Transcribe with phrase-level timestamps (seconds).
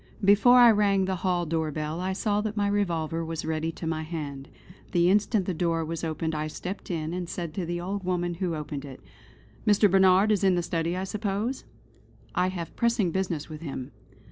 [0.25, 3.85] Before I rang the hall door bell I saw that my revolver was ready to
[3.85, 4.49] my hand.
[4.93, 8.33] The instant the door was opened I stepped in, and said to the old woman
[8.33, 8.99] who opened it:
[9.67, 9.91] "Mr.
[9.91, 11.65] Barnard is in the study I suppose?
[12.33, 13.91] I have pressing business with him!"